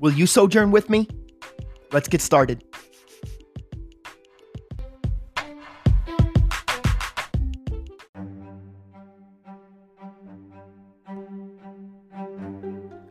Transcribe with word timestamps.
Will 0.00 0.12
you 0.12 0.26
sojourn 0.26 0.70
with 0.70 0.88
me? 0.88 1.06
Let's 1.92 2.08
get 2.08 2.22
started. 2.22 2.64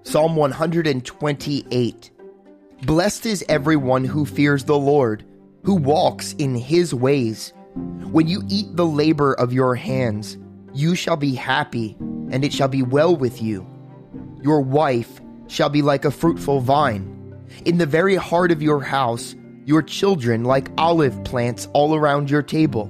Psalm 0.02 0.36
128 0.36 2.12
Blessed 2.82 3.26
is 3.28 3.46
everyone 3.48 4.04
who 4.04 4.26
fears 4.26 4.64
the 4.64 4.76
Lord, 4.76 5.24
who 5.64 5.76
walks 5.76 6.34
in 6.40 6.56
his 6.56 6.96
ways. 6.96 7.54
When 8.12 8.28
you 8.28 8.42
eat 8.50 8.76
the 8.76 8.88
labor 8.88 9.34
of 9.34 9.54
your 9.54 9.76
hands, 9.76 10.40
you 10.74 10.96
shall 10.96 11.18
be 11.18 11.36
happy, 11.36 11.96
and 12.32 12.44
it 12.44 12.52
shall 12.52 12.68
be 12.68 12.82
well 12.82 13.16
with 13.16 13.44
you. 13.44 13.68
Your 14.42 14.62
wife 14.62 15.22
shall 15.50 15.70
be 15.70 15.82
like 15.82 16.06
a 16.06 16.12
fruitful 16.12 16.62
vine. 16.62 17.16
In 17.66 17.78
the 17.78 17.86
very 17.86 18.16
heart 18.16 18.52
of 18.52 18.62
your 18.62 18.82
house, 18.82 19.36
your 19.66 19.82
children 19.82 20.46
like 20.46 20.72
olive 20.78 21.24
plants 21.26 21.68
all 21.74 21.96
around 21.96 22.30
your 22.30 22.42
table. 22.42 22.86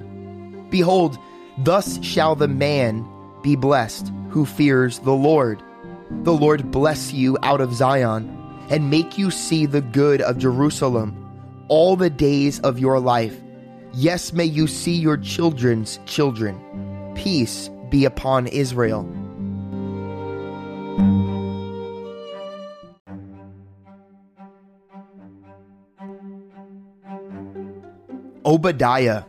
Behold, 0.70 1.18
thus 1.58 2.02
shall 2.04 2.36
the 2.36 2.48
man 2.48 3.04
be 3.42 3.56
blessed 3.56 4.12
who 4.30 4.46
fears 4.46 5.00
the 5.00 5.12
Lord. 5.12 5.62
The 6.22 6.32
Lord 6.32 6.70
bless 6.70 7.12
you 7.12 7.36
out 7.42 7.60
of 7.60 7.74
Zion 7.74 8.36
and 8.70 8.90
make 8.90 9.18
you 9.18 9.30
see 9.30 9.66
the 9.66 9.80
good 9.80 10.20
of 10.20 10.38
Jerusalem 10.38 11.16
all 11.68 11.96
the 11.96 12.10
days 12.10 12.60
of 12.60 12.78
your 12.78 13.00
life. 13.00 13.36
Yes, 13.92 14.32
may 14.32 14.44
you 14.44 14.66
see 14.66 14.94
your 14.94 15.16
children's 15.16 15.98
children. 16.06 16.58
Peace 17.16 17.68
be 17.90 18.04
upon 18.04 18.46
Israel. 18.46 19.02
Obadiah, 28.44 29.24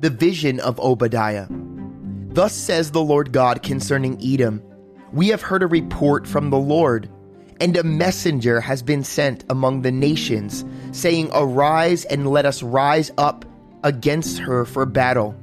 the 0.00 0.10
vision 0.10 0.60
of 0.60 0.78
Obadiah. 0.78 1.46
Thus 1.48 2.52
says 2.52 2.90
the 2.90 3.02
Lord 3.02 3.32
God 3.32 3.62
concerning 3.62 4.20
Edom 4.22 4.62
We 5.12 5.28
have 5.28 5.40
heard 5.40 5.62
a 5.62 5.66
report 5.66 6.26
from 6.26 6.50
the 6.50 6.58
Lord, 6.58 7.08
and 7.60 7.74
a 7.76 7.82
messenger 7.82 8.60
has 8.60 8.82
been 8.82 9.02
sent 9.04 9.44
among 9.48 9.82
the 9.82 9.92
nations, 9.92 10.64
saying, 10.92 11.30
Arise 11.32 12.04
and 12.04 12.28
let 12.28 12.44
us 12.44 12.62
rise 12.62 13.10
up 13.16 13.46
against 13.84 14.38
her 14.38 14.66
for 14.66 14.84
battle. 14.84 15.34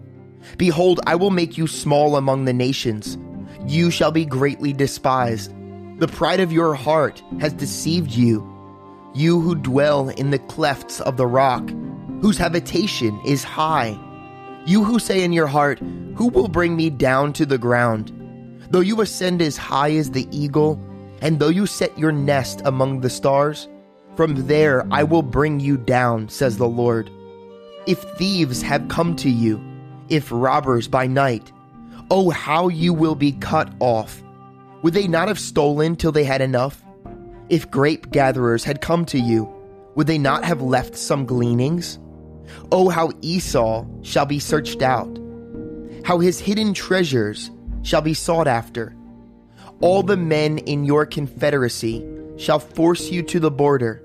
Behold, 0.58 1.00
I 1.08 1.16
will 1.16 1.32
make 1.32 1.58
you 1.58 1.66
small 1.66 2.16
among 2.16 2.46
the 2.46 2.54
nations. 2.54 3.18
You 3.66 3.90
shall 3.90 4.12
be 4.12 4.26
greatly 4.26 4.72
despised. 4.72 5.52
The 6.00 6.08
pride 6.08 6.42
of 6.42 6.52
your 6.52 6.76
heart 6.76 7.24
has 7.40 7.54
deceived 7.54 8.12
you. 8.12 8.48
You 9.16 9.40
who 9.40 9.56
dwell 9.56 10.10
in 10.10 10.30
the 10.30 10.40
clefts 10.40 11.00
of 11.02 11.18
the 11.18 11.28
rock, 11.28 11.68
whose 12.24 12.38
habitation 12.38 13.20
is 13.26 13.44
high. 13.44 14.00
You 14.66 14.86
who 14.86 14.98
say 14.98 15.26
in 15.26 15.34
your 15.34 15.46
heart, 15.46 15.80
Who 16.16 16.30
will 16.30 16.48
bring 16.48 16.78
me 16.78 16.90
down 16.90 17.34
to 17.34 17.46
the 17.46 17.58
ground? 17.58 18.14
Though 18.70 18.80
you 18.80 19.02
ascend 19.02 19.42
as 19.42 19.58
high 19.58 19.92
as 19.92 20.12
the 20.12 20.26
eagle, 20.32 20.80
and 21.22 21.38
though 21.38 21.50
you 21.50 21.66
set 21.66 22.00
your 22.00 22.14
nest 22.14 22.62
among 22.64 23.02
the 23.02 23.10
stars, 23.10 23.68
from 24.16 24.48
there 24.48 24.88
I 24.90 25.04
will 25.04 25.22
bring 25.22 25.60
you 25.60 25.76
down, 25.76 26.30
says 26.30 26.56
the 26.56 26.68
Lord. 26.68 27.12
If 27.88 28.02
thieves 28.18 28.62
have 28.62 28.88
come 28.88 29.18
to 29.18 29.30
you, 29.30 29.62
if 30.08 30.32
robbers 30.32 30.88
by 30.88 31.08
night, 31.08 31.52
oh, 32.10 32.30
how 32.30 32.70
you 32.70 32.94
will 32.94 33.16
be 33.16 33.34
cut 33.34 33.70
off. 33.82 34.24
Would 34.82 34.94
they 34.94 35.10
not 35.10 35.28
have 35.28 35.40
stolen 35.40 35.98
till 35.98 36.14
they 36.14 36.24
had 36.24 36.40
enough? 36.40 36.82
If 37.50 37.70
grape 37.70 38.12
gatherers 38.12 38.64
had 38.64 38.80
come 38.80 39.04
to 39.08 39.20
you, 39.20 39.54
would 39.96 40.08
they 40.08 40.18
not 40.18 40.46
have 40.46 40.62
left 40.62 40.96
some 40.96 41.26
gleanings? 41.26 42.00
Oh, 42.72 42.90
how 42.90 43.12
Esau 43.22 43.86
shall 44.02 44.26
be 44.26 44.40
searched 44.40 44.82
out, 44.82 45.20
how 46.04 46.20
his 46.20 46.40
hidden 46.40 46.74
treasures 46.74 47.52
shall 47.82 48.02
be 48.02 48.14
sought 48.14 48.48
after. 48.48 48.96
All 49.82 50.04
the 50.04 50.18
men 50.18 50.60
in 50.60 50.86
your 50.86 51.06
confederacy 51.06 52.06
shall 52.38 52.60
force 52.60 53.10
you 53.10 53.22
to 53.24 53.40
the 53.40 53.52
border. 53.52 54.02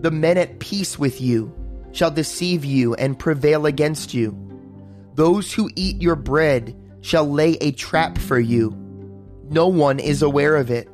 The 0.00 0.10
men 0.10 0.36
at 0.36 0.58
peace 0.58 0.98
with 0.98 1.20
you 1.20 1.52
shall 1.92 2.10
deceive 2.10 2.64
you 2.64 2.94
and 2.94 3.18
prevail 3.18 3.66
against 3.66 4.12
you. 4.12 4.36
Those 5.14 5.52
who 5.52 5.70
eat 5.76 6.02
your 6.02 6.16
bread 6.16 6.76
shall 7.00 7.30
lay 7.30 7.52
a 7.60 7.72
trap 7.72 8.18
for 8.18 8.38
you. 8.38 8.76
No 9.48 9.68
one 9.68 9.98
is 9.98 10.22
aware 10.22 10.56
of 10.56 10.70
it. 10.70 10.88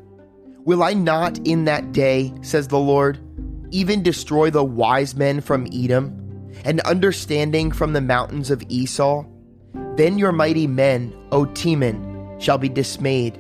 Will 0.65 0.83
I 0.83 0.93
not 0.93 1.39
in 1.47 1.65
that 1.65 1.93
day, 1.93 2.33
says 2.43 2.69
the 2.69 2.79
Lord, 2.79 3.19
even 3.71 4.03
destroy 4.03 4.51
the 4.51 4.65
wise 4.65 5.15
men 5.15 5.41
from 5.41 5.67
Edom? 5.73 6.20
And 6.65 6.81
understanding 6.81 7.73
from 7.73 7.93
the 7.93 8.01
mountains 8.01 8.51
of 8.51 8.63
Esau? 8.69 9.25
Then 9.97 10.19
your 10.19 10.33
mighty 10.33 10.67
men, 10.67 11.15
O 11.33 11.45
Teman, 11.47 12.41
shall 12.41 12.59
be 12.59 12.69
dismayed, 12.69 13.39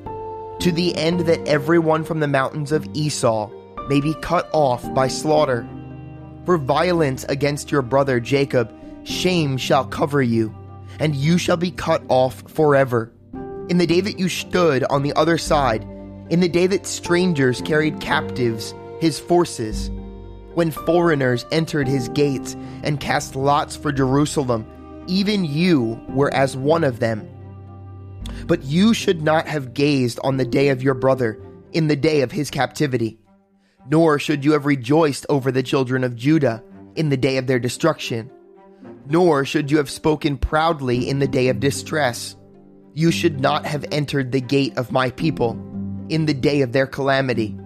to 0.60 0.72
the 0.72 0.94
end 0.96 1.20
that 1.20 1.46
everyone 1.48 2.04
from 2.04 2.20
the 2.20 2.28
mountains 2.28 2.72
of 2.72 2.86
Esau 2.94 3.50
may 3.88 4.00
be 4.00 4.14
cut 4.20 4.48
off 4.52 4.92
by 4.94 5.08
slaughter. 5.08 5.68
For 6.44 6.58
violence 6.58 7.24
against 7.28 7.70
your 7.70 7.82
brother 7.82 8.20
Jacob, 8.20 8.72
shame 9.04 9.56
shall 9.56 9.84
cover 9.84 10.22
you, 10.22 10.54
and 10.98 11.14
you 11.14 11.38
shall 11.38 11.56
be 11.56 11.70
cut 11.70 12.02
off 12.08 12.42
forever. 12.50 13.12
In 13.68 13.78
the 13.78 13.86
day 13.86 14.00
that 14.00 14.18
you 14.18 14.28
stood 14.28 14.84
on 14.84 15.02
the 15.02 15.14
other 15.14 15.38
side, 15.38 15.82
in 16.30 16.40
the 16.40 16.48
day 16.48 16.66
that 16.66 16.86
strangers 16.86 17.60
carried 17.62 18.00
captives 18.00 18.74
his 19.00 19.18
forces, 19.18 19.90
when 20.54 20.70
foreigners 20.70 21.46
entered 21.52 21.88
his 21.88 22.08
gates 22.08 22.56
and 22.82 23.00
cast 23.00 23.36
lots 23.36 23.76
for 23.76 23.92
Jerusalem, 23.92 24.66
even 25.06 25.44
you 25.44 26.00
were 26.08 26.32
as 26.32 26.56
one 26.56 26.84
of 26.84 27.00
them. 27.00 27.28
But 28.46 28.64
you 28.64 28.94
should 28.94 29.22
not 29.22 29.46
have 29.46 29.74
gazed 29.74 30.18
on 30.22 30.36
the 30.36 30.44
day 30.44 30.68
of 30.68 30.82
your 30.82 30.94
brother, 30.94 31.40
in 31.72 31.88
the 31.88 31.96
day 31.96 32.22
of 32.22 32.32
his 32.32 32.50
captivity. 32.50 33.18
Nor 33.88 34.18
should 34.18 34.44
you 34.44 34.52
have 34.52 34.66
rejoiced 34.66 35.26
over 35.28 35.50
the 35.50 35.62
children 35.62 36.04
of 36.04 36.16
Judah 36.16 36.62
in 36.96 37.08
the 37.08 37.16
day 37.16 37.36
of 37.36 37.46
their 37.46 37.58
destruction. 37.58 38.30
Nor 39.06 39.44
should 39.44 39.70
you 39.70 39.78
have 39.78 39.90
spoken 39.90 40.36
proudly 40.36 41.08
in 41.08 41.18
the 41.18 41.28
day 41.28 41.48
of 41.48 41.60
distress. 41.60 42.36
You 42.94 43.10
should 43.10 43.40
not 43.40 43.66
have 43.66 43.84
entered 43.92 44.32
the 44.32 44.40
gate 44.40 44.76
of 44.76 44.92
my 44.92 45.10
people 45.10 45.52
in 46.08 46.26
the 46.26 46.34
day 46.34 46.62
of 46.62 46.72
their 46.72 46.86
calamity. 46.86 47.56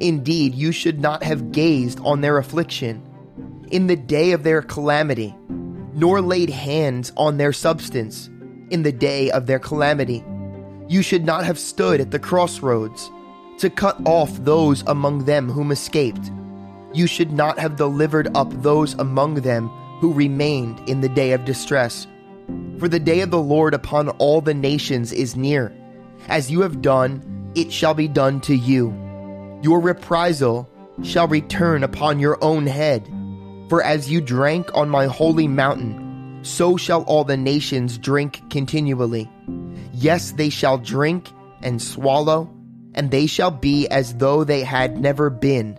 Indeed, 0.00 0.54
you 0.54 0.72
should 0.72 0.98
not 0.98 1.22
have 1.22 1.52
gazed 1.52 2.00
on 2.00 2.22
their 2.22 2.38
affliction 2.38 3.02
in 3.70 3.86
the 3.86 3.96
day 3.96 4.32
of 4.32 4.42
their 4.42 4.62
calamity, 4.62 5.34
nor 5.94 6.22
laid 6.22 6.48
hands 6.48 7.12
on 7.18 7.36
their 7.36 7.52
substance 7.52 8.30
in 8.70 8.82
the 8.82 8.92
day 8.92 9.30
of 9.30 9.46
their 9.46 9.58
calamity. 9.58 10.24
You 10.88 11.02
should 11.02 11.24
not 11.24 11.44
have 11.44 11.58
stood 11.58 12.00
at 12.00 12.10
the 12.10 12.18
crossroads 12.18 13.10
to 13.58 13.68
cut 13.68 14.00
off 14.06 14.34
those 14.42 14.82
among 14.86 15.26
them 15.26 15.50
whom 15.50 15.70
escaped. 15.70 16.32
You 16.94 17.06
should 17.06 17.30
not 17.30 17.58
have 17.58 17.76
delivered 17.76 18.34
up 18.34 18.50
those 18.62 18.94
among 18.94 19.34
them 19.34 19.68
who 20.00 20.14
remained 20.14 20.80
in 20.88 21.02
the 21.02 21.10
day 21.10 21.32
of 21.32 21.44
distress. 21.44 22.06
For 22.78 22.88
the 22.88 22.98
day 22.98 23.20
of 23.20 23.30
the 23.30 23.38
Lord 23.38 23.74
upon 23.74 24.08
all 24.08 24.40
the 24.40 24.54
nations 24.54 25.12
is 25.12 25.36
near. 25.36 25.72
As 26.28 26.50
you 26.50 26.62
have 26.62 26.80
done, 26.80 27.52
it 27.54 27.70
shall 27.70 27.94
be 27.94 28.08
done 28.08 28.40
to 28.42 28.56
you 28.56 29.09
your 29.62 29.80
reprisal 29.80 30.68
shall 31.02 31.28
return 31.28 31.82
upon 31.82 32.18
your 32.18 32.42
own 32.42 32.66
head. 32.66 33.08
For 33.68 33.82
as 33.82 34.10
you 34.10 34.20
drank 34.20 34.74
on 34.74 34.88
my 34.88 35.06
holy 35.06 35.46
mountain, 35.46 36.40
so 36.42 36.76
shall 36.76 37.02
all 37.02 37.24
the 37.24 37.36
nations 37.36 37.98
drink 37.98 38.42
continually. 38.50 39.30
Yes, 39.92 40.32
they 40.32 40.48
shall 40.48 40.78
drink 40.78 41.30
and 41.62 41.80
swallow, 41.80 42.50
and 42.94 43.10
they 43.10 43.26
shall 43.26 43.50
be 43.50 43.86
as 43.88 44.14
though 44.16 44.44
they 44.44 44.62
had 44.62 44.98
never 44.98 45.30
been. 45.30 45.78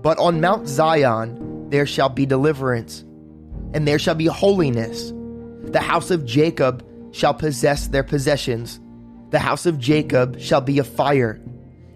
But 0.00 0.18
on 0.18 0.40
Mount 0.40 0.68
Zion 0.68 1.68
there 1.70 1.86
shall 1.86 2.08
be 2.08 2.24
deliverance, 2.24 3.04
and 3.74 3.86
there 3.86 3.98
shall 3.98 4.14
be 4.14 4.26
holiness. 4.26 5.12
The 5.64 5.80
house 5.80 6.10
of 6.10 6.24
Jacob 6.24 6.86
shall 7.12 7.34
possess 7.34 7.88
their 7.88 8.04
possessions. 8.04 8.80
The 9.30 9.38
house 9.38 9.66
of 9.66 9.78
Jacob 9.78 10.38
shall 10.38 10.60
be 10.60 10.78
a 10.78 10.84
fire 10.84 11.40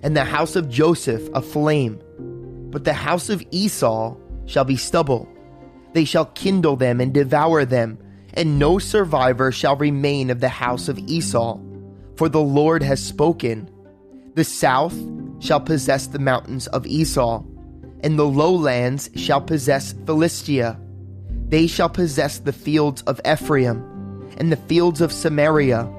and 0.06 0.16
the 0.16 0.24
house 0.24 0.54
of 0.54 0.68
Joseph 0.68 1.28
a 1.34 1.42
flame. 1.42 2.00
but 2.70 2.84
the 2.84 2.92
house 2.92 3.28
of 3.28 3.42
Esau 3.50 4.14
shall 4.44 4.64
be 4.64 4.76
stubble. 4.76 5.26
They 5.94 6.04
shall 6.04 6.26
kindle 6.26 6.76
them 6.76 7.00
and 7.00 7.12
devour 7.12 7.64
them, 7.64 7.98
and 8.34 8.58
no 8.58 8.78
survivor 8.78 9.50
shall 9.50 9.74
remain 9.76 10.30
of 10.30 10.38
the 10.38 10.48
house 10.48 10.88
of 10.88 10.98
Esau. 10.98 11.58
For 12.14 12.28
the 12.28 12.40
Lord 12.40 12.84
has 12.84 13.02
spoken. 13.02 13.68
The 14.34 14.44
south 14.44 14.94
shall 15.40 15.60
possess 15.60 16.06
the 16.06 16.20
mountains 16.20 16.68
of 16.68 16.86
Esau, 16.86 17.42
and 18.04 18.16
the 18.16 18.26
lowlands 18.26 19.10
shall 19.16 19.40
possess 19.40 19.92
Philistia. 20.04 20.78
They 21.48 21.66
shall 21.66 21.88
possess 21.88 22.38
the 22.38 22.52
fields 22.52 23.02
of 23.02 23.20
Ephraim, 23.26 23.82
and 24.38 24.52
the 24.52 24.62
fields 24.68 25.00
of 25.00 25.12
Samaria. 25.12 25.90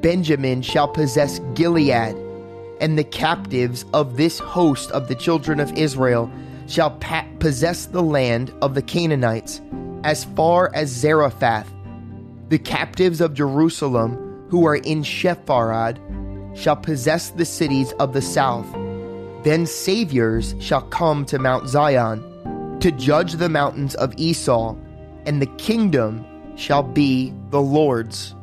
Benjamin 0.00 0.62
shall 0.62 0.88
possess 0.88 1.40
Gilead, 1.54 2.16
and 2.82 2.98
the 2.98 3.04
captives 3.04 3.86
of 3.94 4.16
this 4.16 4.40
host 4.40 4.90
of 4.90 5.06
the 5.08 5.14
children 5.14 5.60
of 5.60 5.72
Israel 5.78 6.30
shall 6.66 6.90
pa- 6.90 7.26
possess 7.38 7.86
the 7.86 8.02
land 8.02 8.52
of 8.60 8.74
the 8.74 8.82
Canaanites, 8.82 9.62
as 10.04 10.24
far 10.24 10.70
as 10.74 10.90
Zarephath. 10.90 11.72
The 12.48 12.58
captives 12.58 13.20
of 13.20 13.34
Jerusalem, 13.34 14.46
who 14.50 14.66
are 14.66 14.76
in 14.76 15.02
Shepharad 15.02 15.98
shall 16.56 16.76
possess 16.76 17.30
the 17.30 17.44
cities 17.44 17.92
of 18.00 18.12
the 18.12 18.20
south. 18.20 18.66
Then 19.44 19.64
saviors 19.64 20.54
shall 20.60 20.82
come 20.82 21.24
to 21.26 21.38
Mount 21.38 21.68
Zion, 21.68 22.78
to 22.80 22.90
judge 22.90 23.34
the 23.34 23.48
mountains 23.48 23.94
of 23.94 24.12
Esau, 24.16 24.74
and 25.24 25.40
the 25.40 25.46
kingdom 25.56 26.26
shall 26.56 26.82
be 26.82 27.32
the 27.50 27.60
Lord's. 27.60 28.34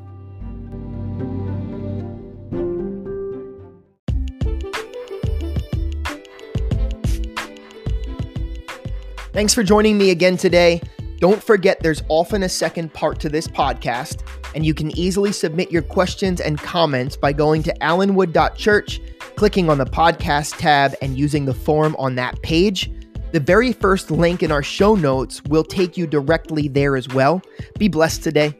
Thanks 9.31 9.53
for 9.53 9.61
joining 9.61 9.95
me 9.95 10.09
again 10.09 10.37
today. 10.37 10.81
Don't 11.19 11.41
forget 11.41 11.81
there's 11.81 12.01
often 12.07 12.41
a 12.43 12.49
second 12.49 12.91
part 12.93 13.19
to 13.19 13.29
this 13.29 13.47
podcast, 13.47 14.23
and 14.55 14.65
you 14.65 14.73
can 14.73 14.97
easily 14.97 15.31
submit 15.31 15.71
your 15.71 15.83
questions 15.83 16.41
and 16.41 16.57
comments 16.57 17.15
by 17.15 17.31
going 17.31 17.61
to 17.63 17.73
allenwood.church, 17.79 19.01
clicking 19.35 19.69
on 19.69 19.77
the 19.77 19.85
podcast 19.85 20.57
tab, 20.57 20.95
and 21.03 21.15
using 21.15 21.45
the 21.45 21.53
form 21.53 21.95
on 21.99 22.15
that 22.15 22.41
page. 22.41 22.91
The 23.31 23.39
very 23.39 23.71
first 23.71 24.09
link 24.09 24.41
in 24.41 24.51
our 24.51 24.63
show 24.63 24.95
notes 24.95 25.43
will 25.43 25.63
take 25.63 25.95
you 25.95 26.07
directly 26.07 26.67
there 26.67 26.95
as 26.95 27.07
well. 27.09 27.39
Be 27.77 27.87
blessed 27.87 28.23
today. 28.23 28.57